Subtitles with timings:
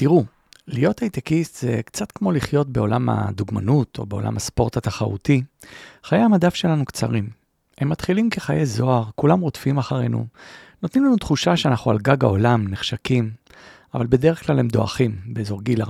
[0.00, 0.24] תראו,
[0.66, 5.42] להיות הייטקיסט זה קצת כמו לחיות בעולם הדוגמנות או בעולם הספורט התחרותי.
[6.04, 7.28] חיי המדף שלנו קצרים.
[7.78, 10.26] הם מתחילים כחיי זוהר, כולם רודפים אחרינו,
[10.82, 13.30] נותנים לנו תחושה שאנחנו על גג העולם, נחשקים,
[13.94, 15.86] אבל בדרך כלל הם דועכים, באזור גיל 40-45.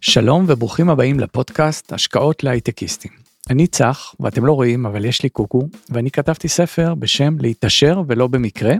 [0.00, 3.23] שלום וברוכים הבאים לפודקאסט השקעות להייטקיסטים.
[3.50, 8.26] אני צח, ואתם לא רואים, אבל יש לי קוקו, ואני כתבתי ספר בשם להתעשר ולא
[8.26, 8.74] במקרה,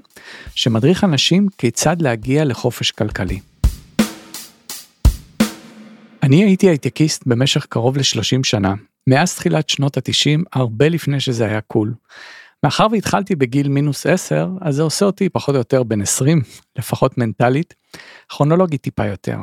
[0.55, 3.41] שמדריך אנשים כיצד להגיע לחופש כלכלי.
[6.23, 8.75] אני הייתי הייטקיסט במשך קרוב ל-30 שנה,
[9.06, 11.95] מאז תחילת שנות ה-90, הרבה לפני שזה היה קול.
[12.62, 16.42] מאחר והתחלתי בגיל מינוס 10, אז זה עושה אותי פחות או יותר בן 20,
[16.78, 17.75] לפחות מנטלית,
[18.28, 19.37] כרונולוגית טיפה יותר.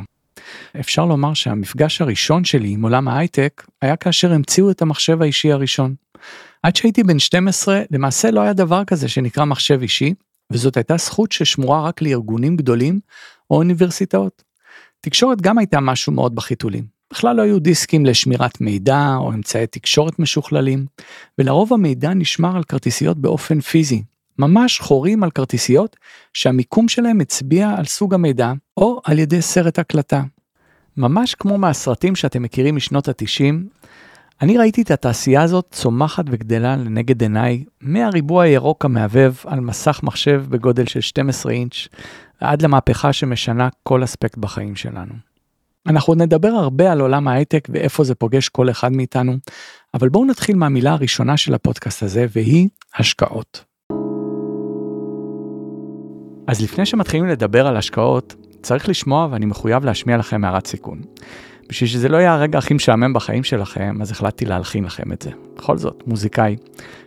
[0.80, 5.95] אפשר לומר שהמפגש הראשון שלי עם עולם ההייטק היה כאשר המציאו את המחשב האישי הראשון.
[6.63, 10.13] עד שהייתי בן 12 למעשה לא היה דבר כזה שנקרא מחשב אישי,
[10.52, 12.99] וזאת הייתה זכות ששמורה רק לארגונים גדולים
[13.49, 14.43] או אוניברסיטאות.
[15.01, 17.01] תקשורת גם הייתה משהו מאוד בחיתולים.
[17.13, 20.85] בכלל לא היו דיסקים לשמירת מידע או אמצעי תקשורת משוכללים,
[21.38, 24.04] ולרוב המידע נשמר על כרטיסיות באופן פיזי,
[24.40, 25.96] ממש חורים על כרטיסיות
[26.34, 30.23] שהמיקום שלהם הצביע על סוג המידע או על ידי סרט הקלטה.
[30.98, 33.54] ממש כמו מהסרטים שאתם מכירים משנות ה-90,
[34.41, 40.43] אני ראיתי את התעשייה הזאת צומחת וגדלה לנגד עיניי מהריבוע הירוק המהבהב על מסך מחשב
[40.49, 41.88] בגודל של 12 אינץ'
[42.41, 45.13] ועד למהפכה שמשנה כל אספקט בחיים שלנו.
[45.88, 49.38] אנחנו נדבר הרבה על עולם ההייטק ואיפה זה פוגש כל אחד מאיתנו,
[49.93, 53.71] אבל בואו נתחיל מהמילה הראשונה של הפודקאסט הזה והיא השקעות.
[56.48, 61.02] אז לפני שמתחילים לדבר על השקעות, צריך לשמוע ואני מחויב להשמיע לכם הערת סיכון.
[61.70, 65.31] בשביל שזה לא יהיה הרגע הכי משעמם בחיים שלכם, אז החלטתי להלחין לכם את זה.
[65.58, 66.56] בכל זאת, מוזיקאי.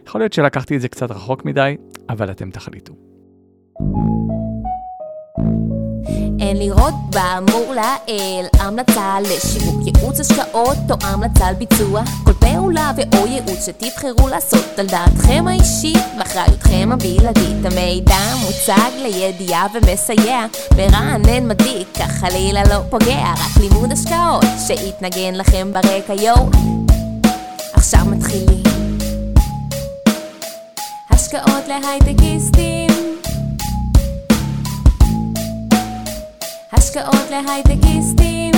[0.07, 1.77] יכול להיות שלקחתי את זה קצת רחוק מדי,
[2.09, 2.95] אבל אתם תחליטו.
[6.41, 8.47] אין לראות באמור לעיל.
[8.59, 12.03] המלצה לשיווק ייעוץ השקעות או המלצה על ביצוע.
[12.25, 17.65] כל פעולה ואו ייעוץ שתבחרו לעשות על דעתכם האישית ואחריותכם הבלעדית.
[17.65, 20.47] המידע מוצג לידיעה ומסייע.
[20.77, 23.33] מרענן מדיק כך חלילה לא פוגע.
[23.33, 26.47] רק לימוד השקעות שיתנגן לכם ברקע יואו.
[27.73, 28.63] עכשיו מתחילים.
[31.11, 32.74] השקעות להייטקיסטים
[36.97, 38.53] השקעות להייטקיסטים.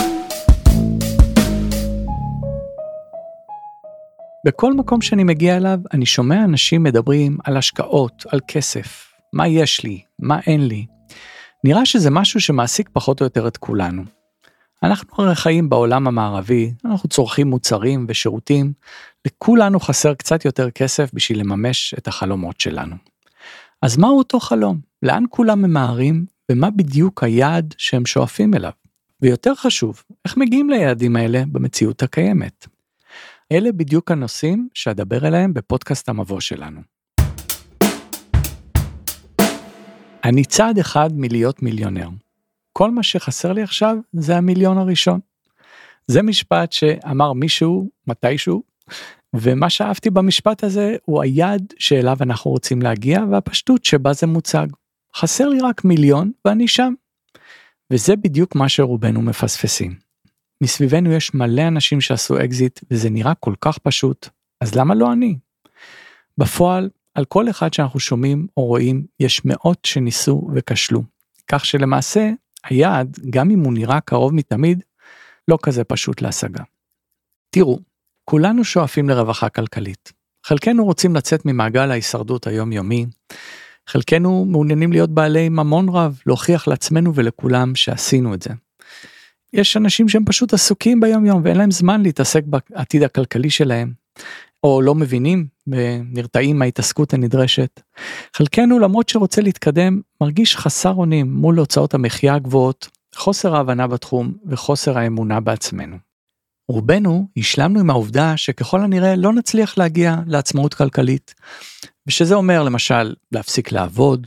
[4.46, 9.84] בכל מקום שאני מגיע אליו, אני שומע אנשים מדברים על השקעות, על כסף, מה יש
[9.84, 10.86] לי, מה אין לי.
[11.64, 14.02] נראה שזה משהו שמעסיק פחות או יותר את כולנו.
[14.82, 18.72] אנחנו הרי חיים בעולם המערבי, אנחנו צורכים מוצרים ושירותים,
[19.26, 22.96] לכולנו חסר קצת יותר כסף בשביל לממש את החלומות שלנו.
[23.82, 24.78] אז מהו אותו חלום?
[25.02, 28.70] לאן כולם ממהרים ומה בדיוק היעד שהם שואפים אליו.
[29.22, 32.66] ויותר חשוב, איך מגיעים ליעדים האלה במציאות הקיימת.
[33.52, 36.80] אלה בדיוק הנושאים שאדבר עליהם בפודקאסט המבוא שלנו.
[40.24, 42.08] אני צעד אחד מלהיות מיליונר.
[42.72, 45.20] כל מה שחסר לי עכשיו זה המיליון הראשון.
[46.06, 48.62] זה משפט שאמר מישהו מתישהו,
[49.34, 54.66] ומה שאהבתי במשפט הזה הוא היעד שאליו אנחנו רוצים להגיע והפשטות שבה זה מוצג.
[55.16, 56.94] חסר לי רק מיליון ואני שם.
[57.92, 59.94] וזה בדיוק מה שרובנו מפספסים.
[60.62, 64.28] מסביבנו יש מלא אנשים שעשו אקזיט וזה נראה כל כך פשוט,
[64.60, 65.38] אז למה לא אני?
[66.38, 71.02] בפועל, על כל אחד שאנחנו שומעים או רואים, יש מאות שניסו וכשלו.
[71.48, 72.30] כך שלמעשה,
[72.64, 74.82] היעד, גם אם הוא נראה קרוב מתמיד,
[75.48, 76.64] לא כזה פשוט להשגה.
[77.50, 77.78] תראו,
[78.24, 80.12] כולנו שואפים לרווחה כלכלית.
[80.46, 83.06] חלקנו רוצים לצאת ממעגל ההישרדות היומיומי,
[83.88, 88.50] חלקנו מעוניינים להיות בעלי ממון רב, להוכיח לעצמנו ולכולם שעשינו את זה.
[89.52, 93.92] יש אנשים שהם פשוט עסוקים ביום יום ואין להם זמן להתעסק בעתיד הכלכלי שלהם,
[94.64, 97.80] או לא מבינים ונרתעים מההתעסקות הנדרשת.
[98.36, 104.98] חלקנו למרות שרוצה להתקדם מרגיש חסר אונים מול הוצאות המחיה הגבוהות, חוסר ההבנה בתחום וחוסר
[104.98, 106.05] האמונה בעצמנו.
[106.68, 111.34] רובנו השלמנו עם העובדה שככל הנראה לא נצליח להגיע לעצמאות כלכלית,
[112.06, 114.26] ושזה אומר למשל להפסיק לעבוד,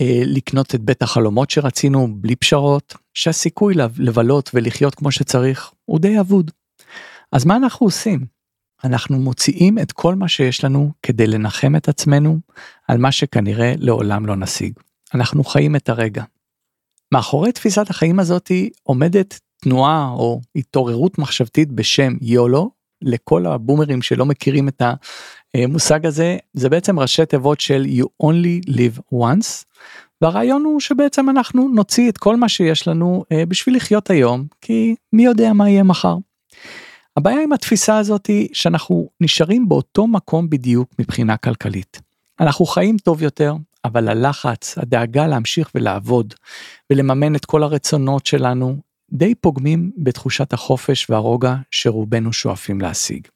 [0.00, 6.20] אה, לקנות את בית החלומות שרצינו בלי פשרות, שהסיכוי לבלות ולחיות כמו שצריך הוא די
[6.20, 6.50] אבוד.
[7.32, 8.26] אז מה אנחנו עושים?
[8.84, 12.38] אנחנו מוציאים את כל מה שיש לנו כדי לנחם את עצמנו
[12.88, 14.72] על מה שכנראה לעולם לא נשיג.
[15.14, 16.24] אנחנו חיים את הרגע.
[17.12, 22.70] מאחורי תפיסת החיים הזאתי עומדת תנועה או התעוררות מחשבתית בשם יולו,
[23.02, 24.82] לכל הבומרים שלא מכירים את
[25.54, 29.64] המושג הזה, זה בעצם ראשי תיבות של you only live once,
[30.20, 34.94] והרעיון הוא שבעצם אנחנו נוציא את כל מה שיש לנו אה, בשביל לחיות היום, כי
[35.12, 36.16] מי יודע מה יהיה מחר.
[37.16, 42.00] הבעיה עם התפיסה הזאת היא שאנחנו נשארים באותו מקום בדיוק מבחינה כלכלית.
[42.40, 43.54] אנחנו חיים טוב יותר,
[43.84, 46.34] אבל הלחץ, הדאגה להמשיך ולעבוד
[46.90, 48.76] ולממן את כל הרצונות שלנו,
[49.12, 53.26] די פוגמים בתחושת החופש והרוגע שרובנו שואפים להשיג.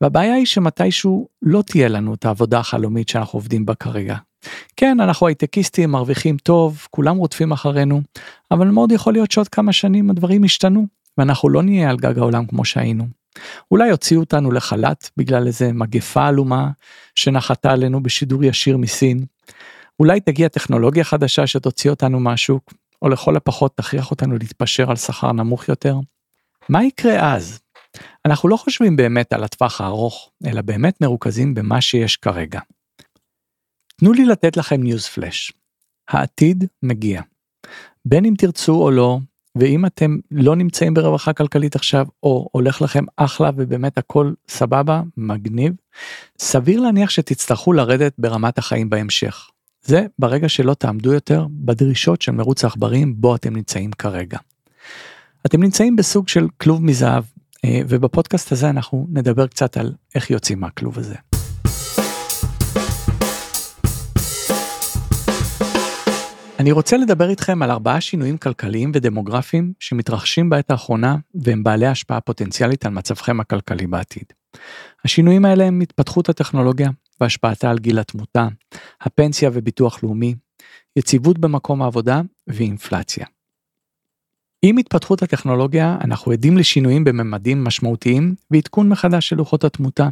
[0.00, 4.16] והבעיה היא שמתישהו לא תהיה לנו את העבודה החלומית שאנחנו עובדים בה כרגע.
[4.76, 8.02] כן, אנחנו הייטקיסטים, מרוויחים טוב, כולם רודפים אחרינו,
[8.50, 10.86] אבל מאוד יכול להיות שעוד כמה שנים הדברים ישתנו,
[11.18, 13.06] ואנחנו לא נהיה על גג העולם כמו שהיינו.
[13.70, 16.70] אולי יוציאו אותנו לחל"ת בגלל איזה מגפה עלומה
[17.14, 19.24] שנחתה עלינו בשידור ישיר מסין.
[20.00, 22.72] אולי תגיע טכנולוגיה חדשה שתוציא אותנו מהשוק,
[23.06, 25.96] או לכל הפחות תכריח אותנו להתפשר על שכר נמוך יותר.
[26.68, 27.60] מה יקרה אז?
[28.24, 32.60] אנחנו לא חושבים באמת על הטווח הארוך, אלא באמת מרוכזים במה שיש כרגע.
[33.96, 35.52] תנו לי לתת לכם ניוז פלאש.
[36.08, 37.22] העתיד מגיע.
[38.04, 39.18] בין אם תרצו או לא,
[39.56, 45.72] ואם אתם לא נמצאים ברווחה כלכלית עכשיו, או הולך לכם אחלה ובאמת הכל סבבה, מגניב,
[46.38, 49.50] סביר להניח שתצטרכו לרדת ברמת החיים בהמשך.
[49.86, 54.38] זה ברגע שלא תעמדו יותר בדרישות של מרוץ העכברים בו אתם נמצאים כרגע.
[55.46, 57.24] אתם נמצאים בסוג של כלוב מזהב,
[57.64, 61.14] אה, ובפודקאסט הזה אנחנו נדבר קצת על איך יוצאים מהכלוב הזה.
[66.58, 72.20] אני רוצה לדבר איתכם על ארבעה שינויים כלכליים ודמוגרפיים שמתרחשים בעת האחרונה והם בעלי השפעה
[72.20, 74.24] פוטנציאלית על מצבכם הכלכלי בעתיד.
[75.04, 76.90] השינויים האלה הם התפתחות הטכנולוגיה
[77.20, 78.48] והשפעתה על גיל התמותה,
[79.00, 80.34] הפנסיה וביטוח לאומי,
[80.96, 83.26] יציבות במקום העבודה ואינפלציה.
[84.62, 90.08] עם התפתחות הטכנולוגיה אנחנו עדים לשינויים בממדים משמעותיים ועדכון מחדש של לוחות התמותה,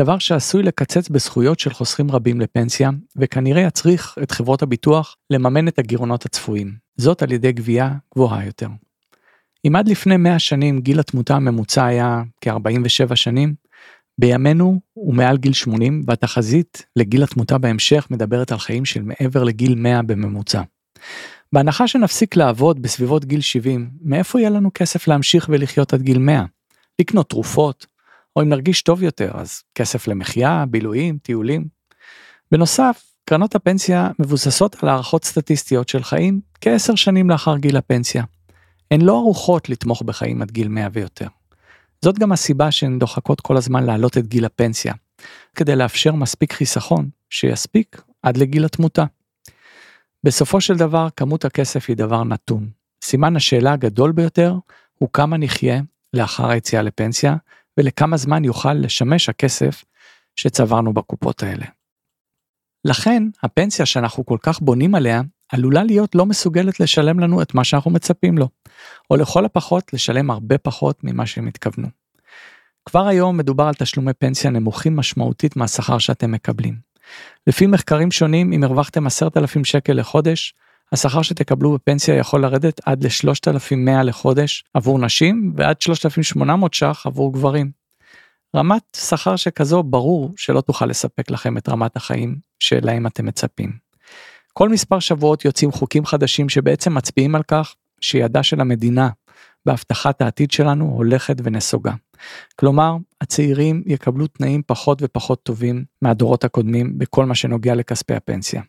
[0.00, 5.78] דבר שעשוי לקצץ בזכויות של חוסכים רבים לפנסיה וכנראה יצריך את חברות הביטוח לממן את
[5.78, 8.68] הגירעונות הצפויים, זאת על ידי גבייה גבוהה יותר.
[9.66, 13.54] אם עד לפני 100 שנים גיל התמותה הממוצע היה כ-47 שנים,
[14.18, 19.74] בימינו הוא מעל גיל 80 והתחזית לגיל התמותה בהמשך מדברת על חיים של מעבר לגיל
[19.74, 20.62] 100 בממוצע.
[21.52, 26.44] בהנחה שנפסיק לעבוד בסביבות גיל 70, מאיפה יהיה לנו כסף להמשיך ולחיות עד גיל 100?
[27.00, 27.86] לקנות תרופות,
[28.36, 31.68] או אם נרגיש טוב יותר, אז כסף למחיה, בילויים, טיולים.
[32.52, 38.24] בנוסף, קרנות הפנסיה מבוססות על הערכות סטטיסטיות של חיים כעשר שנים לאחר גיל הפנסיה.
[38.90, 41.26] הן לא ערוכות לתמוך בחיים עד גיל 100 ויותר.
[42.04, 44.94] זאת גם הסיבה שהן דוחקות כל הזמן להעלות את גיל הפנסיה,
[45.56, 49.04] כדי לאפשר מספיק חיסכון שיספיק עד לגיל התמותה.
[50.24, 52.70] בסופו של דבר כמות הכסף היא דבר נתון.
[53.04, 54.54] סימן השאלה הגדול ביותר
[54.98, 55.80] הוא כמה נחיה
[56.14, 57.36] לאחר היציאה לפנסיה
[57.78, 59.84] ולכמה זמן יוכל לשמש הכסף
[60.36, 61.66] שצברנו בקופות האלה.
[62.84, 65.22] לכן הפנסיה שאנחנו כל כך בונים עליה
[65.52, 68.48] עלולה להיות לא מסוגלת לשלם לנו את מה שאנחנו מצפים לו,
[69.10, 71.88] או לכל הפחות לשלם הרבה פחות ממה שהם התכוונו.
[72.84, 76.74] כבר היום מדובר על תשלומי פנסיה נמוכים משמעותית מהשכר שאתם מקבלים.
[77.46, 80.54] לפי מחקרים שונים, אם הרווחתם 10,000 שקל לחודש,
[80.92, 87.70] השכר שתקבלו בפנסיה יכול לרדת עד ל-3,100 לחודש עבור נשים ועד 3,800 ש"ח עבור גברים.
[88.56, 93.72] רמת שכר שכזו ברור שלא תוכל לספק לכם את רמת החיים שלהם אתם מצפים.
[94.52, 99.08] כל מספר שבועות יוצאים חוקים חדשים שבעצם מצביעים על כך שידה של המדינה
[99.66, 101.92] בהבטחת העתיד שלנו הולכת ונסוגה.
[102.56, 108.62] כלומר, הצעירים יקבלו תנאים פחות ופחות טובים מהדורות הקודמים בכל מה שנוגע לכספי הפנסיה.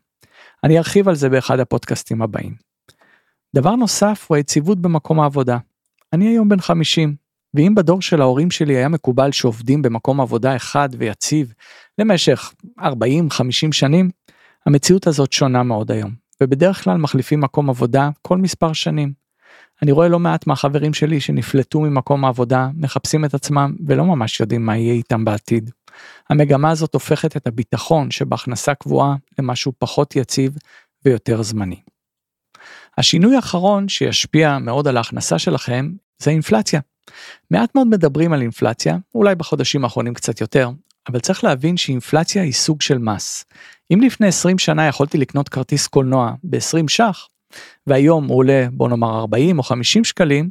[0.64, 2.56] אני ארחיב על זה באחד הפודקאסטים הבאים.
[3.56, 5.58] דבר נוסף הוא היציבות במקום העבודה.
[6.14, 7.16] אני היום בן 50,
[7.54, 11.54] ואם בדור של ההורים שלי היה מקובל שעובדים במקום עבודה אחד ויציב
[11.98, 12.84] למשך 40-50
[13.72, 14.10] שנים,
[14.66, 16.12] המציאות הזאת שונה מאוד היום,
[16.44, 19.14] ובדרך כלל מחליפים מקום עבודה כל מספר שנים.
[19.82, 24.66] אני רואה לא מעט מהחברים שלי שנפלטו ממקום העבודה, מחפשים את עצמם ולא ממש יודעים
[24.66, 25.72] מה יהיה איתם בעתיד.
[26.30, 30.58] המגמה הזאת הופכת את הביטחון שבהכנסה קבועה למשהו פחות יציב
[31.06, 31.82] ויותר זמני.
[32.98, 36.80] השינוי האחרון שישפיע מאוד על ההכנסה שלכם זה אינפלציה.
[37.52, 40.70] מעט מאוד מדברים על אינפלציה, אולי בחודשים האחרונים קצת יותר,
[41.10, 43.46] אבל צריך להבין שאינפלציה היא סוג של מס.
[43.94, 47.28] אם לפני 20 שנה יכולתי לקנות כרטיס קולנוע ב-20 ש"ח,
[47.88, 50.50] והיום הוא עולה בוא נאמר 40 או 50 שקלים,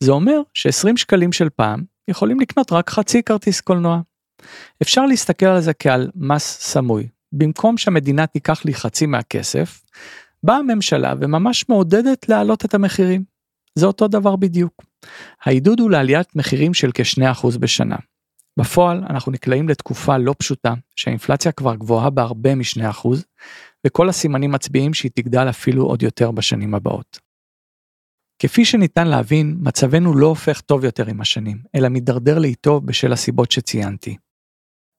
[0.00, 4.00] זה אומר ש-20 שקלים של פעם יכולים לקנות רק חצי כרטיס קולנוע.
[4.82, 7.08] אפשר להסתכל על זה כעל מס סמוי.
[7.32, 9.82] במקום שהמדינה תיקח לי חצי מהכסף,
[10.42, 13.22] באה הממשלה וממש מעודדת להעלות את המחירים.
[13.74, 14.84] זה אותו דבר בדיוק.
[15.44, 17.96] העידוד הוא לעליית מחירים של כ-2% בשנה.
[18.58, 23.08] בפועל אנחנו נקלעים לתקופה לא פשוטה שהאינפלציה כבר גבוהה בהרבה מ-2%
[23.86, 27.18] וכל הסימנים מצביעים שהיא תגדל אפילו עוד יותר בשנים הבאות.
[28.38, 33.50] כפי שניתן להבין, מצבנו לא הופך טוב יותר עם השנים, אלא מידרדר לאיטו בשל הסיבות
[33.50, 34.16] שציינתי.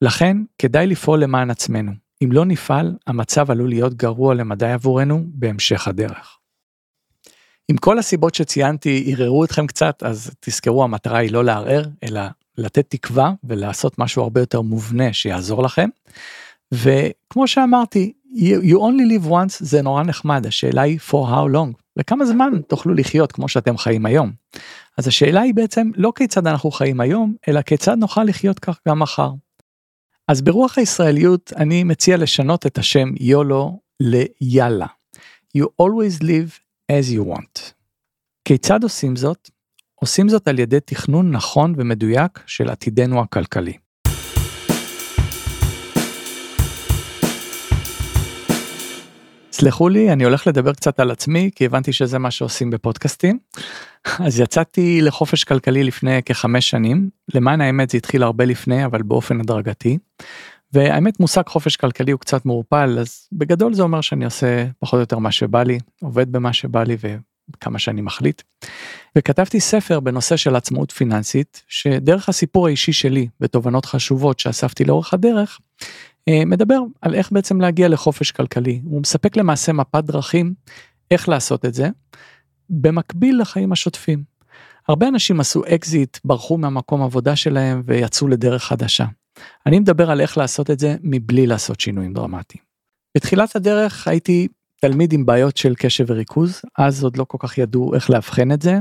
[0.02, 1.92] לכן, כדאי לפעול למען עצמנו.
[2.24, 6.38] אם לא נפעל, המצב עלול להיות גרוע למדי עבורנו בהמשך הדרך.
[7.72, 12.22] אם כל הסיבות שציינתי ערערו אתכם קצת, אז תזכרו המטרה היא לא לערער, אלא
[12.58, 15.90] לתת תקווה ולעשות משהו הרבה יותר מובנה שיעזור לכם.
[16.72, 22.26] וכמו שאמרתי, you only live once זה נורא נחמד, השאלה היא for how long, לכמה
[22.26, 24.32] זמן תוכלו לחיות כמו שאתם חיים היום.
[24.98, 29.00] אז השאלה היא בעצם לא כיצד אנחנו חיים היום, אלא כיצד נוכל לחיות כך גם
[29.00, 29.32] מחר.
[30.28, 34.88] אז ברוח הישראליות אני מציע לשנות את השם יולו ליאללה.
[35.58, 36.60] You always live
[36.92, 37.60] as you want.
[38.46, 39.50] כיצד עושים זאת?
[40.00, 43.74] עושים זאת על ידי תכנון נכון ומדויק של עתידנו הכלכלי.
[49.52, 53.40] סלחו לי, אני הולך לדבר קצת על עצמי, כי הבנתי שזה מה שעושים בפודקאסטים.
[54.20, 59.40] אז יצאתי לחופש כלכלי לפני כחמש שנים, למען האמת זה התחיל הרבה לפני, אבל באופן
[59.40, 59.98] הדרגתי.
[60.74, 65.00] והאמת מושג חופש כלכלי הוא קצת מעורפל, אז בגדול זה אומר שאני עושה פחות או
[65.00, 66.98] יותר מה שבא לי, עובד במה שבא לי
[67.56, 68.42] וכמה שאני מחליט.
[69.18, 75.60] וכתבתי ספר בנושא של עצמאות פיננסית, שדרך הסיפור האישי שלי ותובנות חשובות שאספתי לאורך הדרך,
[76.30, 78.82] אה, מדבר על איך בעצם להגיע לחופש כלכלי.
[78.84, 80.54] הוא מספק למעשה מפת דרכים
[81.12, 81.90] איך לעשות את זה,
[82.70, 84.24] במקביל לחיים השוטפים.
[84.88, 89.06] הרבה אנשים עשו אקזיט, ברחו מהמקום עבודה שלהם ויצאו לדרך חדשה.
[89.66, 92.64] אני מדבר על איך לעשות את זה מבלי לעשות שינויים דרמטיים.
[93.18, 94.48] בתחילת הדרך הייתי
[94.82, 98.62] תלמיד עם בעיות של קשב וריכוז, אז עוד לא כל כך ידעו איך לאבחן את
[98.62, 98.80] זה,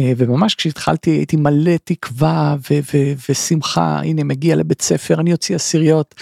[0.00, 5.56] אה, וממש כשהתחלתי הייתי מלא תקווה ו- ו- ושמחה, הנה מגיע לבית ספר, אני אוציא
[5.56, 6.14] עשיריות.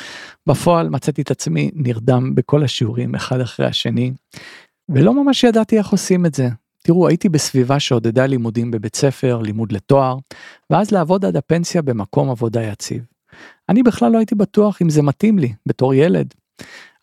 [0.47, 4.13] בפועל מצאתי את עצמי נרדם בכל השיעורים אחד אחרי השני,
[4.89, 6.49] ולא ממש ידעתי איך עושים את זה.
[6.83, 10.17] תראו, הייתי בסביבה שעודדה לימודים בבית ספר, לימוד לתואר,
[10.71, 13.03] ואז לעבוד עד הפנסיה במקום עבודה יציב.
[13.69, 16.35] אני בכלל לא הייתי בטוח אם זה מתאים לי בתור ילד.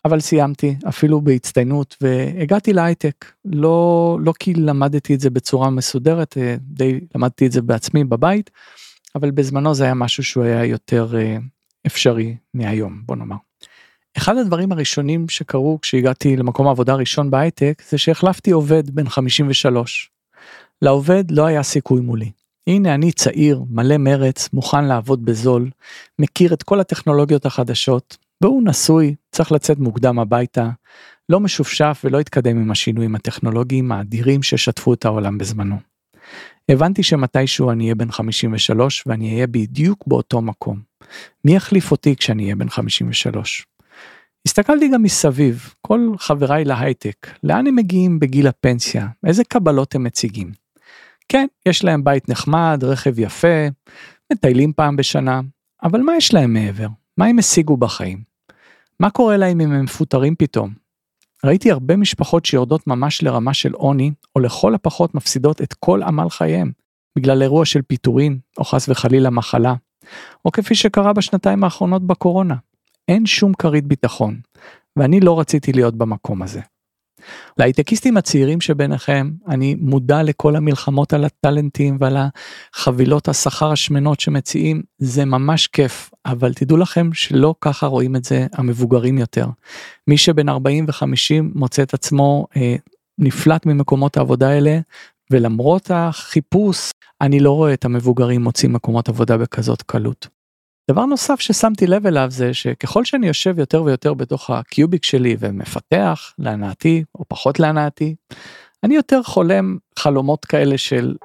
[0.06, 6.56] אבל סיימתי אפילו בהצטיינות והגעתי להייטק לא לא כי למדתי את זה בצורה מסודרת אה,
[6.60, 8.50] די למדתי את זה בעצמי בבית
[9.14, 11.36] אבל בזמנו זה היה משהו שהוא היה יותר אה,
[11.86, 13.36] אפשרי מהיום בוא נאמר.
[14.16, 20.10] אחד הדברים הראשונים שקרו כשהגעתי למקום העבודה הראשון בהייטק זה שהחלפתי עובד בן 53.
[20.82, 22.30] לעובד לא היה סיכוי מולי.
[22.66, 25.70] הנה אני צעיר, מלא מרץ, מוכן לעבוד בזול,
[26.18, 30.70] מכיר את כל הטכנולוגיות החדשות, והוא נשוי, צריך לצאת מוקדם הביתה,
[31.28, 35.76] לא משופשף ולא התקדם עם השינויים הטכנולוגיים האדירים ששטפו את העולם בזמנו.
[36.68, 40.80] הבנתי שמתישהו אני אהיה בן 53 ואני אהיה בדיוק באותו מקום.
[41.44, 43.66] מי יחליף אותי כשאני אהיה בן 53?
[44.46, 50.52] הסתכלתי גם מסביב, כל חבריי להייטק, לאן הם מגיעים בגיל הפנסיה, איזה קבלות הם מציגים.
[51.28, 53.66] כן, יש להם בית נחמד, רכב יפה,
[54.32, 55.40] מטיילים פעם בשנה,
[55.82, 56.86] אבל מה יש להם מעבר?
[57.18, 58.22] מה הם השיגו בחיים?
[59.00, 60.74] מה קורה להם אם הם מפוטרים פתאום?
[61.44, 66.28] ראיתי הרבה משפחות שיורדות ממש לרמה של עוני, או לכל הפחות מפסידות את כל עמל
[66.30, 66.72] חייהם,
[67.16, 69.74] בגלל אירוע של פיטורין, או חס וחלילה מחלה,
[70.44, 72.54] או כפי שקרה בשנתיים האחרונות בקורונה.
[73.08, 74.40] אין שום כרית ביטחון,
[74.96, 76.60] ואני לא רציתי להיות במקום הזה.
[77.58, 82.16] להייטקיסטים הצעירים שביניכם, אני מודע לכל המלחמות על הטאלנטים ועל
[82.74, 88.46] החבילות השכר השמנות שמציעים, זה ממש כיף, אבל תדעו לכם שלא ככה רואים את זה
[88.52, 89.46] המבוגרים יותר.
[90.08, 92.76] מי שבין 40 ו-50 מוצא את עצמו אה,
[93.18, 94.78] נפלט ממקומות העבודה האלה,
[95.30, 100.35] ולמרות החיפוש, אני לא רואה את המבוגרים מוצאים מקומות עבודה בכזאת קלות.
[100.90, 106.32] דבר נוסף ששמתי לב אליו זה שככל שאני יושב יותר ויותר בתוך הקיוביק שלי ומפתח
[106.38, 108.14] להנאתי או פחות להנאתי,
[108.84, 111.16] אני יותר חולם חלומות כאלה של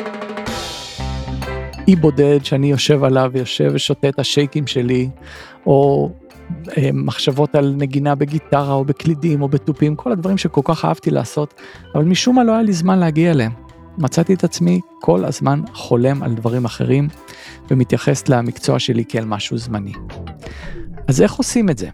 [1.88, 5.10] אי בודד שאני יושב עליו ויושב ושותה את השייקים שלי,
[5.66, 6.12] או
[6.78, 11.54] אה, מחשבות על נגינה בגיטרה או בקלידים או בתופים, כל הדברים שכל כך אהבתי לעשות,
[11.96, 13.71] אבל משום מה לא היה לי זמן להגיע אליהם.
[13.98, 17.08] מצאתי את עצמי כל הזמן חולם על דברים אחרים
[17.72, 19.94] ומתייחס למקצוע שלי כאל משהו זמני.
[21.08, 21.90] אז איך עושים את זה?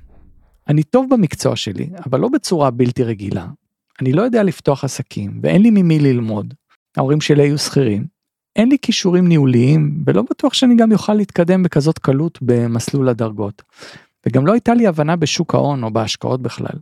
[0.67, 3.47] אני טוב במקצוע שלי, אבל לא בצורה בלתי רגילה.
[4.01, 6.53] אני לא יודע לפתוח עסקים ואין לי ממי ללמוד.
[6.97, 8.05] ההורים שלי היו שכירים.
[8.55, 13.63] אין לי כישורים ניהוליים ולא בטוח שאני גם יוכל להתקדם בכזאת קלות במסלול הדרגות.
[14.25, 16.79] וגם לא הייתה לי הבנה בשוק ההון או בהשקעות בכלל.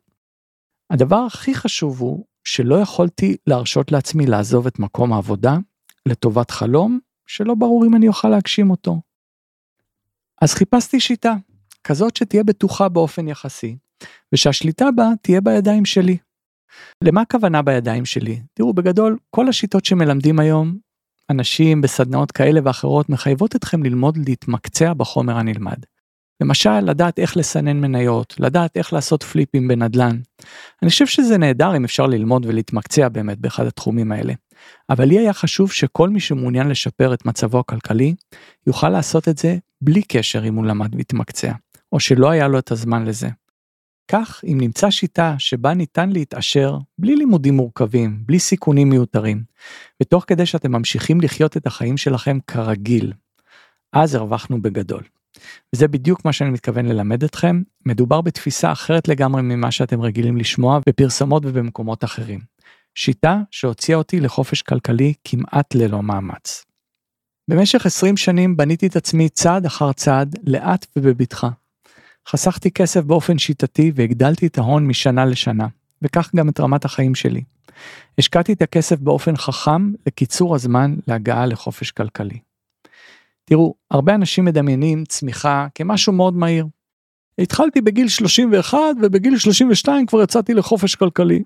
[0.89, 5.57] הדבר הכי חשוב הוא שלא יכולתי להרשות לעצמי לעזוב את מקום העבודה
[6.05, 9.01] לטובת חלום שלא ברור אם אני אוכל להגשים אותו.
[10.41, 11.33] אז חיפשתי שיטה,
[11.83, 13.77] כזאת שתהיה בטוחה באופן יחסי,
[14.33, 16.17] ושהשליטה בה תהיה בידיים שלי.
[17.01, 18.41] למה הכוונה בידיים שלי?
[18.53, 20.77] תראו, בגדול, כל השיטות שמלמדים היום,
[21.29, 25.77] אנשים בסדנאות כאלה ואחרות מחייבות אתכם ללמוד להתמקצע בחומר הנלמד.
[26.42, 30.20] למשל, לדעת איך לסנן מניות, לדעת איך לעשות פליפים בנדל"ן.
[30.82, 34.34] אני חושב שזה נהדר אם אפשר ללמוד ולהתמקצע באמת באחד התחומים האלה.
[34.89, 38.15] אבל לי היה חשוב שכל מי שמעוניין לשפר את מצבו הכלכלי,
[38.68, 41.51] יוכל לעשות את זה בלי קשר אם הוא למד והתמקצע,
[41.92, 43.30] או שלא היה לו את הזמן לזה.
[44.12, 49.44] כך, אם נמצא שיטה שבה ניתן להתעשר בלי לימודים מורכבים, בלי סיכונים מיותרים,
[50.01, 53.13] ותוך כדי שאתם ממשיכים לחיות את החיים שלכם כרגיל,
[53.94, 55.04] אז הרווחנו בגדול.
[55.75, 60.80] וזה בדיוק מה שאני מתכוון ללמד אתכם, מדובר בתפיסה אחרת לגמרי ממה שאתם רגילים לשמוע
[60.88, 62.39] בפרסומות ובמקומות אחרים.
[62.96, 66.65] שיטה שהוציאה אותי לחופש כלכלי כמעט ללא מאמץ.
[67.50, 71.50] במשך 20 שנים בניתי את עצמי צעד אחר צעד, לאט ובבטחה.
[72.30, 75.68] חסכתי כסף באופן שיטתי והגדלתי את ההון משנה לשנה,
[76.01, 77.44] וכך גם את רמת החיים שלי.
[78.18, 82.39] השקעתי את הכסף באופן חכם לקיצור הזמן להגעה לחופש כלכלי.
[83.45, 86.67] תראו, הרבה אנשים מדמיינים צמיחה כמשהו מאוד מהיר.
[87.39, 91.43] התחלתי בגיל 31 ובגיל 32 כבר יצאתי לחופש כלכלי.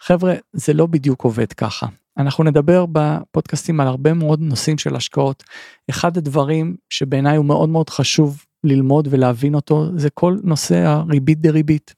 [0.00, 1.86] חבר'ה, זה לא בדיוק עובד ככה.
[2.18, 5.44] אנחנו נדבר בפודקאסטים על הרבה מאוד נושאים של השקעות.
[5.90, 11.94] אחד הדברים שבעיניי הוא מאוד מאוד חשוב ללמוד ולהבין אותו זה כל נושא הריבית דריבית.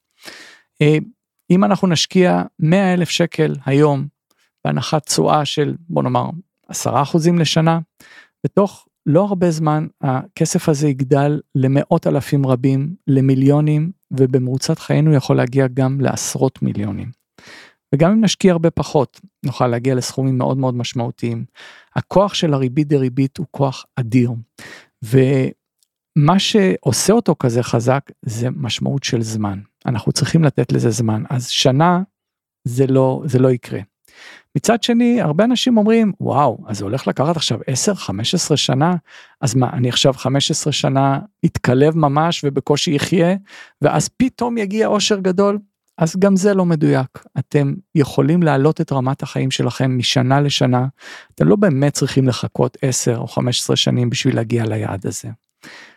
[0.83, 0.97] אה,
[1.51, 4.07] אם אנחנו נשקיע 100 אלף שקל היום
[4.65, 6.31] בהנחת תשואה של בוא נאמר
[6.73, 6.77] 10%
[7.39, 7.79] לשנה,
[8.45, 15.67] בתוך לא הרבה זמן הכסף הזה יגדל למאות אלפים רבים, למיליונים, ובמרוצת חיינו יכול להגיע
[15.75, 17.11] גם לעשרות מיליונים.
[17.95, 21.45] וגם אם נשקיע הרבה פחות, נוכל להגיע לסכומים מאוד מאוד משמעותיים.
[21.97, 24.33] הכוח של הריבית דריבית הוא כוח אדיר.
[25.03, 29.61] ומה שעושה אותו כזה חזק זה משמעות של זמן.
[29.87, 31.23] אנחנו צריכים לתת לזה זמן.
[31.31, 32.03] אז שנה
[32.65, 33.81] זה לא, זה לא יקרה.
[34.57, 37.59] מצד שני, הרבה אנשים אומרים, וואו, אז זה הולך לקחת עכשיו
[38.53, 38.95] 10-15 שנה,
[39.41, 43.35] אז מה, אני עכשיו 15 שנה אתקלב ממש ובקושי יחיה,
[43.83, 45.59] ואז פתאום יגיע אושר גדול?
[45.99, 47.25] אז גם זה לא מדויק.
[47.39, 50.87] אתם יכולים להעלות את רמת החיים שלכם משנה לשנה,
[51.35, 55.29] אתם לא באמת צריכים לחכות 10 או 15 שנים בשביל להגיע ליעד הזה.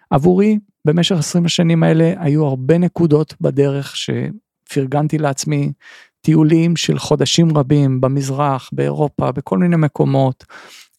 [0.09, 5.71] עבורי, במשך 20 השנים האלה היו הרבה נקודות בדרך שפרגנתי לעצמי,
[6.21, 10.45] טיולים של חודשים רבים במזרח, באירופה, בכל מיני מקומות.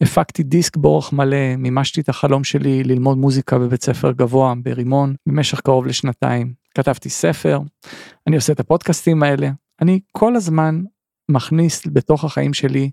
[0.00, 5.61] הפקתי דיסק באורך מלא, מימשתי את החלום שלי ללמוד מוזיקה בבית ספר גבוה ברימון במשך
[5.61, 6.52] קרוב לשנתיים.
[6.74, 7.61] כתבתי ספר,
[8.26, 10.82] אני עושה את הפודקאסטים האלה, אני כל הזמן
[11.28, 12.90] מכניס בתוך החיים שלי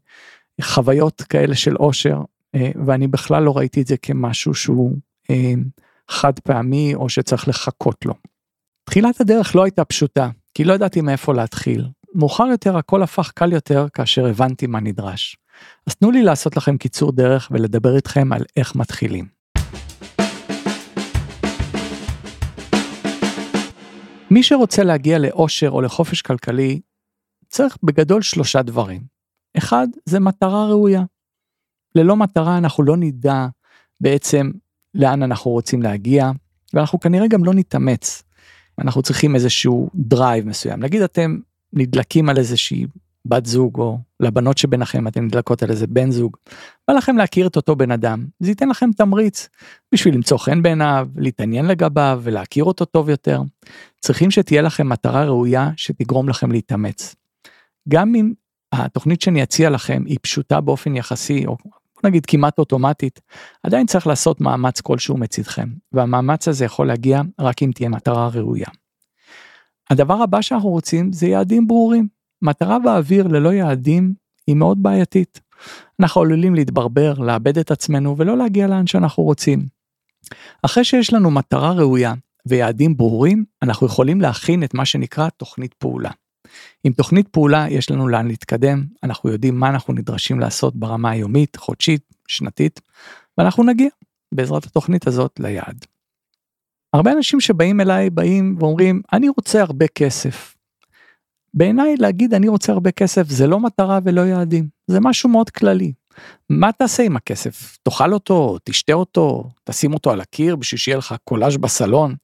[0.62, 2.22] חוויות כאלה של אושר,
[2.56, 4.98] אה, ואני בכלל לא ראיתי את זה כמשהו שהוא
[5.30, 5.54] אה,
[6.10, 8.14] חד פעמי או שצריך לחכות לו.
[8.84, 11.86] תחילת הדרך לא הייתה פשוטה, כי לא ידעתי מאיפה להתחיל.
[12.20, 15.38] מאוחר יותר הכל הפך קל יותר כאשר הבנתי מה נדרש.
[15.88, 19.28] אז תנו לי לעשות לכם קיצור דרך ולדבר איתכם על איך מתחילים.
[24.32, 26.80] מי שרוצה להגיע לאושר או לחופש כלכלי,
[27.48, 29.02] צריך בגדול שלושה דברים.
[29.58, 31.04] אחד, זה מטרה ראויה.
[31.96, 33.48] ללא מטרה אנחנו לא נדע
[34.02, 34.52] בעצם
[34.96, 36.32] לאן אנחנו רוצים להגיע,
[36.74, 38.24] ואנחנו כנראה גם לא נתאמץ.
[38.80, 40.80] אנחנו צריכים איזשהו דרייב מסוים.
[40.80, 41.38] נגיד אתם
[41.74, 42.86] נדלקים על איזושהי
[43.26, 46.38] בת זוג או לבנות שביניכם אתם נדלקות על איזה בן זוג.
[46.88, 49.50] בא לכם להכיר את אותו בן אדם זה ייתן לכם תמריץ
[49.94, 53.42] בשביל למצוא חן בעיניו להתעניין לגביו ולהכיר אותו טוב יותר.
[54.00, 57.16] צריכים שתהיה לכם מטרה ראויה שתגרום לכם להתאמץ.
[57.90, 58.34] גם אם
[58.72, 61.58] התוכנית שאני אציע לכם היא פשוטה באופן יחסי או
[62.04, 63.22] נגיד כמעט אוטומטית
[63.64, 68.68] עדיין צריך לעשות מאמץ כלשהו מצידכם והמאמץ הזה יכול להגיע רק אם תהיה מטרה ראויה.
[69.90, 72.08] הדבר הבא שאנחנו רוצים זה יעדים ברורים.
[72.42, 74.14] מטרה באוויר ללא יעדים
[74.48, 75.40] היא מאוד בעייתית.
[76.00, 79.66] אנחנו עלולים להתברבר, לאבד את עצמנו ולא להגיע לאן שאנחנו רוצים.
[80.62, 82.14] אחרי שיש לנו מטרה ראויה
[82.46, 86.12] ויעדים ברורים, אנחנו יכולים להכין את מה שנקרא תוכנית פעולה.
[86.84, 91.56] עם תוכנית פעולה יש לנו לאן להתקדם, אנחנו יודעים מה אנחנו נדרשים לעשות ברמה היומית,
[91.56, 92.82] חודשית, שנתית,
[93.38, 93.90] ואנחנו נגיע
[94.32, 95.86] בעזרת התוכנית הזאת ליעד.
[96.94, 100.56] הרבה אנשים שבאים אליי באים ואומרים אני רוצה הרבה כסף.
[101.54, 105.94] בעיניי להגיד אני רוצה הרבה כסף זה לא מטרה ולא יעדים זה משהו מאוד כללי.
[106.50, 111.16] מה תעשה עם הכסף תאכל אותו תשתה אותו תשים אותו על הקיר בשביל שיהיה לך
[111.24, 112.16] קולאז' בסלון.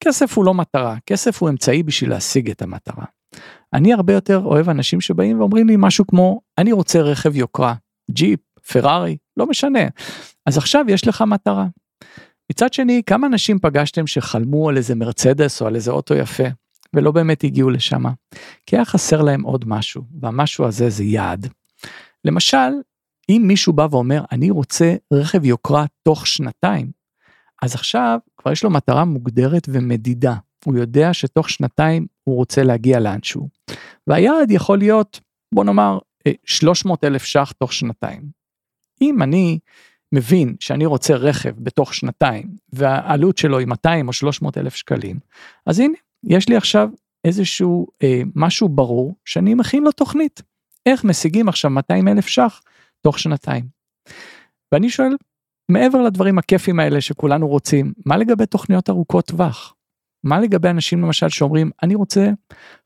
[0.00, 3.04] כסף הוא לא מטרה כסף הוא אמצעי בשביל להשיג את המטרה.
[3.72, 7.74] אני הרבה יותר אוהב אנשים שבאים ואומרים לי משהו כמו אני רוצה רכב יוקרה
[8.10, 8.40] ג'יפ
[8.72, 9.84] פרארי לא משנה
[10.46, 11.66] אז עכשיו יש לך מטרה
[12.50, 16.44] מצד שני, כמה אנשים פגשתם שחלמו על איזה מרצדס או על איזה אוטו יפה,
[16.94, 18.04] ולא באמת הגיעו לשם?
[18.66, 21.48] כי היה חסר להם עוד משהו, והמשהו הזה זה יעד.
[22.24, 22.70] למשל,
[23.28, 26.90] אם מישהו בא ואומר, אני רוצה רכב יוקרה תוך שנתיים,
[27.62, 30.34] אז עכשיו כבר יש לו מטרה מוגדרת ומדידה.
[30.64, 33.48] הוא יודע שתוך שנתיים הוא רוצה להגיע לאנשהו.
[34.06, 35.20] והיעד יכול להיות,
[35.54, 35.98] בוא נאמר,
[36.44, 38.22] 300 אלף ש"ח תוך שנתיים.
[39.02, 39.58] אם אני
[40.16, 45.18] מבין שאני רוצה רכב בתוך שנתיים והעלות שלו היא 200 או 300 אלף שקלים,
[45.66, 46.88] אז הנה, יש לי עכשיו
[47.24, 50.42] איזשהו אה, משהו ברור שאני מכין לו תוכנית.
[50.86, 52.60] איך משיגים עכשיו 200 אלף ש"ח
[53.00, 53.64] תוך שנתיים.
[54.72, 55.16] ואני שואל,
[55.68, 59.74] מעבר לדברים הכיפים האלה שכולנו רוצים, מה לגבי תוכניות ארוכות טווח?
[60.24, 62.30] מה לגבי אנשים למשל שאומרים, אני רוצה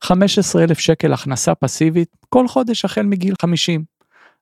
[0.03, 3.83] 15 אלף שקל הכנסה פסיבית כל חודש החל מגיל 50.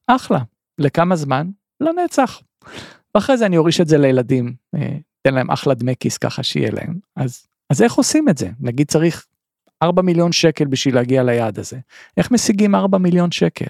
[0.06, 0.38] אחלה.
[0.78, 1.50] לכמה זמן?
[1.80, 2.40] לנצח.
[3.14, 6.70] ואחרי זה אני אוריש את זה לילדים, אה, תן להם אחלה דמי כיס ככה שיהיה
[6.70, 6.94] להם.
[7.16, 8.50] אז, אז איך עושים את זה?
[8.60, 9.26] נגיד צריך
[9.82, 11.78] 4 מיליון שקל בשביל להגיע ליעד הזה.
[12.16, 13.66] איך משיגים 4 מיליון שקל?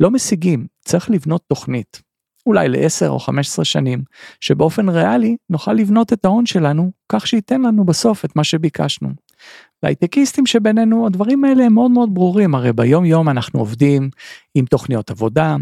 [0.00, 2.02] לא משיגים, צריך לבנות תוכנית.
[2.46, 4.02] אולי ל-10 או 15 שנים,
[4.40, 9.08] שבאופן ריאלי נוכל לבנות את ההון שלנו כך שייתן לנו בסוף את מה שביקשנו.
[9.82, 14.10] להייטקיסטים שבינינו הדברים האלה הם מאוד מאוד ברורים, הרי ביום יום אנחנו עובדים
[14.54, 15.56] עם תוכניות עבודה,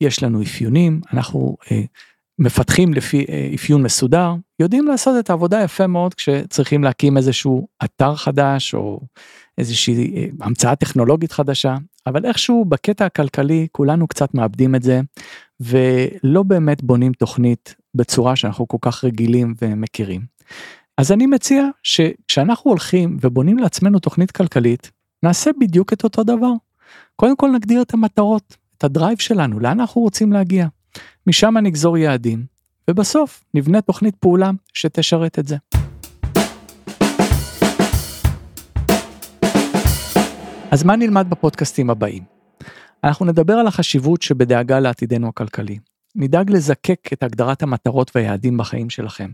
[0.00, 1.82] יש לנו אפיונים, אנחנו אה,
[2.38, 8.16] מפתחים לפי אה, אפיון מסודר, יודעים לעשות את העבודה יפה מאוד כשצריכים להקים איזשהו אתר
[8.16, 9.00] חדש או
[9.58, 15.00] איזושהי אה, המצאה טכנולוגית חדשה, אבל איכשהו בקטע הכלכלי כולנו קצת מאבדים את זה
[15.60, 20.20] ולא באמת בונים תוכנית בצורה שאנחנו כל כך רגילים ומכירים.
[20.98, 24.90] אז אני מציע שכשאנחנו הולכים ובונים לעצמנו תוכנית כלכלית,
[25.22, 26.52] נעשה בדיוק את אותו דבר.
[27.16, 30.66] קודם כל נגדיר את המטרות, את הדרייב שלנו, לאן אנחנו רוצים להגיע.
[31.26, 32.44] משם נגזור יעדים,
[32.90, 35.56] ובסוף נבנה תוכנית פעולה שתשרת את זה.
[40.70, 42.22] אז מה נלמד בפודקאסטים הבאים?
[43.04, 45.78] אנחנו נדבר על החשיבות שבדאגה לעתידנו הכלכלי.
[46.18, 49.30] נדאג לזקק את הגדרת המטרות והיעדים בחיים שלכם.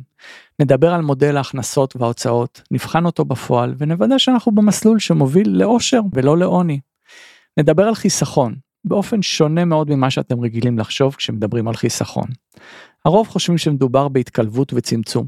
[0.61, 6.81] נדבר על מודל ההכנסות וההוצאות, נבחן אותו בפועל ונוודא שאנחנו במסלול שמוביל לאושר ולא לעוני.
[7.59, 12.29] נדבר על חיסכון, באופן שונה מאוד ממה שאתם רגילים לחשוב כשמדברים על חיסכון.
[13.05, 15.27] הרוב חושבים שמדובר בהתקלבות וצמצום.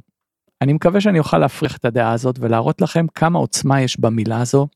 [0.63, 4.69] אני מקווה שאני אוכל להפריך את הדעה הזאת ולהראות לכם כמה עוצמה יש במילה הזו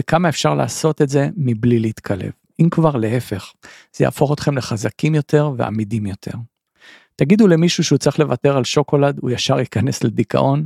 [0.00, 2.30] וכמה אפשר לעשות את זה מבלי להתקלב.
[2.60, 3.52] אם כבר להפך,
[3.96, 6.32] זה יהפוך אתכם לחזקים יותר ועמידים יותר.
[7.16, 10.64] תגידו למישהו שהוא צריך לוותר על שוקולד, הוא ישר ייכנס לדיכאון.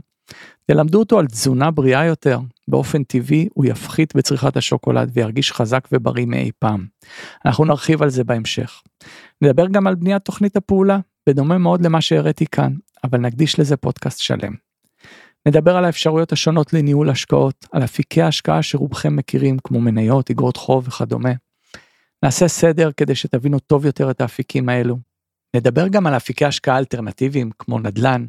[0.66, 6.26] תלמדו אותו על תזונה בריאה יותר, באופן טבעי הוא יפחית בצריכת השוקולד וירגיש חזק ובריא
[6.26, 6.86] מאי פעם.
[7.46, 8.82] אנחנו נרחיב על זה בהמשך.
[9.42, 12.72] נדבר גם על בניית תוכנית הפעולה, בדומה מאוד למה שהראיתי כאן,
[13.04, 14.52] אבל נקדיש לזה פודקאסט שלם.
[15.48, 20.88] נדבר על האפשרויות השונות לניהול השקעות, על אפיקי ההשקעה שרובכם מכירים כמו מניות, אגרות חוב
[20.88, 21.32] וכדומה.
[22.24, 24.96] נעשה סדר כדי שתבינו טוב יותר את האפיקים האלו.
[25.56, 28.26] נדבר גם על אפיקי השקעה אלטרנטיביים כמו נדל"ן,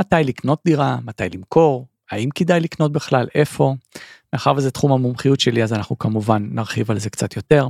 [0.00, 3.74] מתי לקנות דירה, מתי למכור, האם כדאי לקנות בכלל, איפה.
[4.32, 7.68] מאחר וזה תחום המומחיות שלי אז אנחנו כמובן נרחיב על זה קצת יותר.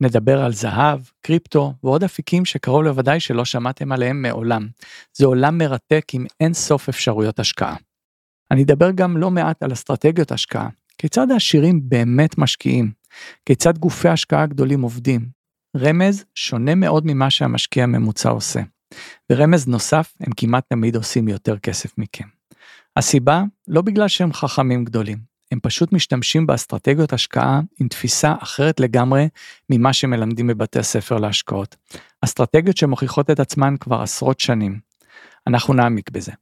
[0.00, 4.68] נדבר על זהב, קריפטו ועוד אפיקים שקרוב לוודאי שלא שמעתם עליהם מעולם.
[5.12, 7.76] זה עולם מרתק עם אין סוף אפשרויות השקעה.
[8.50, 12.92] אני אדבר גם לא מעט על אסטרטגיות השקעה, כיצד העשירים באמת משקיעים,
[13.46, 15.28] כיצד גופי השקעה הגדולים עובדים.
[15.76, 18.60] רמז שונה מאוד ממה שהמשקיע הממוצע עושה.
[19.32, 22.24] ורמז נוסף, הם כמעט תמיד עושים יותר כסף מכם.
[22.96, 25.18] הסיבה, לא בגלל שהם חכמים גדולים,
[25.52, 29.28] הם פשוט משתמשים באסטרטגיות השקעה עם תפיסה אחרת לגמרי
[29.70, 31.76] ממה שמלמדים בבתי הספר להשקעות.
[32.20, 34.80] אסטרטגיות שמוכיחות את עצמן כבר עשרות שנים.
[35.46, 36.32] אנחנו נעמיק בזה.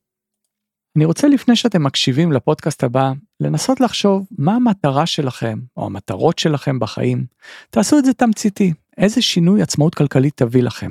[0.97, 6.79] אני רוצה לפני שאתם מקשיבים לפודקאסט הבא, לנסות לחשוב מה המטרה שלכם, או המטרות שלכם
[6.79, 7.27] בחיים.
[7.71, 10.91] תעשו את זה תמציתי, איזה שינוי עצמאות כלכלית תביא לכם.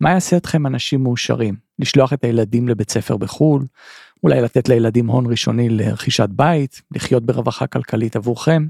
[0.00, 1.56] מה יעשה אתכם אנשים מאושרים?
[1.78, 3.64] לשלוח את הילדים לבית ספר בחו"ל,
[4.22, 8.66] אולי לתת לילדים הון ראשוני לרכישת בית, לחיות ברווחה כלכלית עבורכם.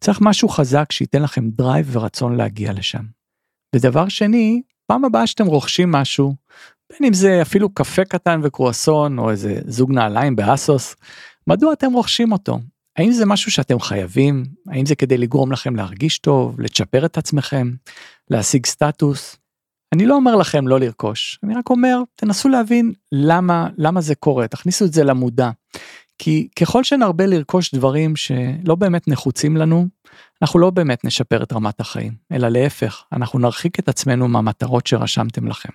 [0.00, 3.02] צריך משהו חזק שייתן לכם drive ורצון להגיע לשם.
[3.74, 6.34] ודבר שני, פעם הבאה שאתם רוכשים משהו,
[6.92, 10.96] בין אם זה אפילו קפה קטן וקרואסון או איזה זוג נעליים באסוס,
[11.46, 12.58] מדוע אתם רוכשים אותו?
[12.96, 14.44] האם זה משהו שאתם חייבים?
[14.68, 17.72] האם זה כדי לגרום לכם להרגיש טוב, לצ'פר את עצמכם,
[18.30, 19.36] להשיג סטטוס?
[19.94, 24.48] אני לא אומר לכם לא לרכוש, אני רק אומר, תנסו להבין למה, למה זה קורה,
[24.48, 25.50] תכניסו את זה למודע.
[26.18, 29.86] כי ככל שנרבה לרכוש דברים שלא באמת נחוצים לנו,
[30.42, 35.48] אנחנו לא באמת נשפר את רמת החיים, אלא להפך, אנחנו נרחיק את עצמנו מהמטרות שרשמתם
[35.48, 35.72] לכם.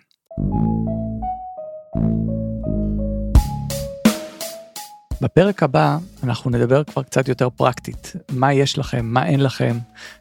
[5.22, 9.78] בפרק הבא אנחנו נדבר כבר קצת יותר פרקטית, מה יש לכם, מה אין לכם,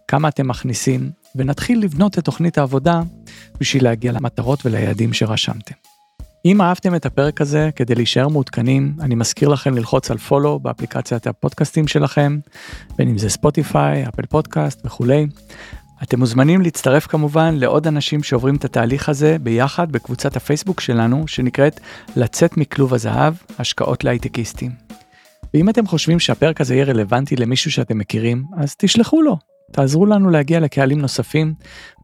[0.09, 3.01] כמה אתם מכניסים, ונתחיל לבנות את תוכנית העבודה
[3.61, 5.75] בשביל להגיע למטרות וליעדים שרשמתם.
[6.45, 11.27] אם אהבתם את הפרק הזה, כדי להישאר מעודכנים, אני מזכיר לכם ללחוץ על פולו באפליקציית
[11.27, 12.39] הפודקאסטים שלכם,
[12.97, 15.27] בין אם זה ספוטיפיי, אפל פודקאסט וכולי.
[16.03, 21.81] אתם מוזמנים להצטרף כמובן לעוד אנשים שעוברים את התהליך הזה ביחד בקבוצת הפייסבוק שלנו, שנקראת
[22.17, 24.71] לצאת מכלוב הזהב, השקעות להייטקיסטים.
[25.55, 29.37] ואם אתם חושבים שהפרק הזה יהיה רלוונטי למישהו שאתם מכירים, אז תשלחו לו.
[29.73, 31.55] תעזרו לנו להגיע לקהלים נוספים,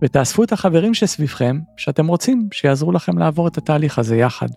[0.03, 4.49] ותאספו את החברים שסביבכם, שאתם רוצים שיעזרו לכם לעבור את התהליך הזה יחד.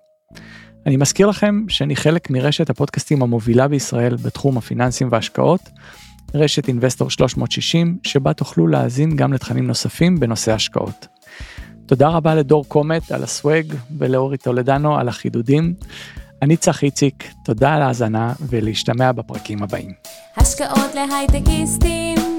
[0.85, 5.69] אני מזכיר לכם שאני חלק מרשת הפודקאסטים המובילה בישראל בתחום הפיננסים וההשקעות,
[6.33, 11.07] רשת אינבסטור 360, שבה תוכלו להאזין גם לתכנים נוספים בנושא השקעות.
[11.85, 15.73] תודה רבה לדור קומט על הסוואג ולאורי טולדנו על החידודים.
[16.41, 19.91] אני צח איציק, תודה על ההאזנה ולהשתמע בפרקים הבאים.
[20.37, 22.30] השקעות להייטקיסטים